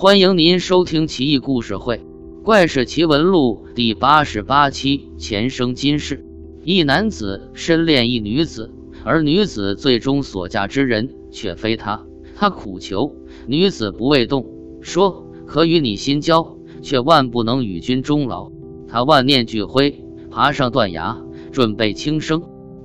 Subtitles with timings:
[0.00, 1.96] 欢迎您收听《奇异故事会·
[2.44, 6.24] 怪事奇闻录》第八十八期前生今世。
[6.62, 8.72] 一男子深恋一女子，
[9.02, 12.06] 而女子最终所嫁之人却非他。
[12.36, 13.12] 他苦求
[13.48, 14.46] 女子不为动，
[14.80, 18.52] 说可与你心交，却万不能与君终老。
[18.86, 21.20] 他万念俱灰，爬上断崖，
[21.50, 22.40] 准备轻生。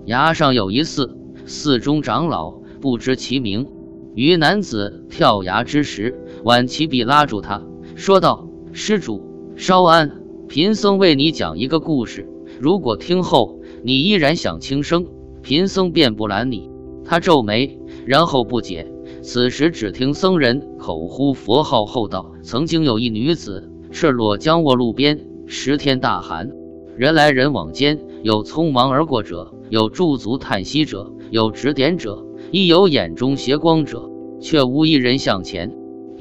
[0.07, 3.68] 崖上有一寺，寺中长老不知其名。
[4.16, 7.64] 于男子跳崖之时，挽起笔拉住他，
[7.96, 9.22] 说道：“施主
[9.55, 12.27] 稍安，贫僧为你讲一个故事。
[12.59, 15.08] 如果听后你依然想轻生，
[15.41, 16.70] 贫僧便不拦你。”
[17.05, 18.91] 他皱眉，然后不解。
[19.22, 26.52] 此时只听僧人口呼佛号后道：“曾经有一女子，赤裸将卧路边，十天大寒，
[26.98, 35.73] 人来人往间，有匆忙而过者，有驻足叹息者，有指点者。”亦有眼中斜光者，却无一人向前。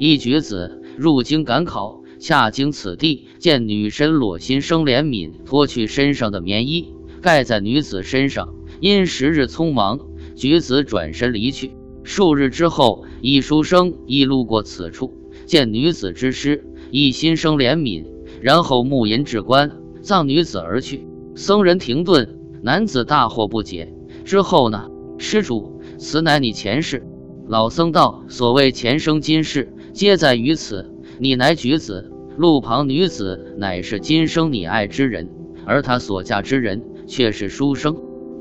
[0.05, 8.53] 一举子入京赶考，恰经此地，见女身裸心生怜悯，脱去身上的棉衣盖在女子身上。
[8.81, 10.01] 因时日匆忙，
[10.35, 11.71] 举子转身离去。
[12.03, 15.13] 数日之后，一书生亦路过此处，
[15.45, 18.05] 见女子之尸，亦心生怜悯，
[18.41, 21.07] 然后募银至棺，葬女子而去。
[21.33, 23.93] 僧人停顿，男子大惑不解。
[24.25, 24.89] 之后呢？
[25.17, 25.81] 施主。
[25.97, 27.07] 此乃你前世，
[27.47, 30.89] 老僧道：“所谓前生今世，皆在于此。
[31.19, 35.29] 你乃举子，路旁女子乃是今生你爱之人，
[35.65, 37.95] 而他所嫁之人却是书生。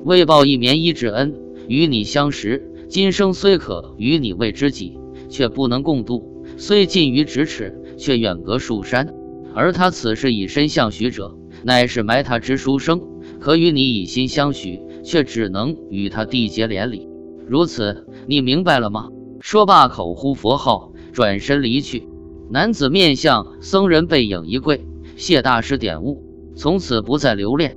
[0.04, 1.34] 为报一棉衣之恩，
[1.68, 6.44] 与你相识，今生虽可与你为知己，却不能共度。
[6.56, 9.14] 虽近于咫尺，却远隔数山。
[9.54, 13.02] 而他此时以身相许者，乃是埋他之书生，
[13.38, 17.06] 可与你以心相许，却只能与他缔结连理。”
[17.46, 19.10] 如此，你明白了吗？
[19.40, 22.08] 说罢，口呼佛号，转身离去。
[22.50, 24.84] 男子面向僧人背影一跪，
[25.16, 26.22] 谢大师点悟，
[26.56, 27.76] 从此不再留恋。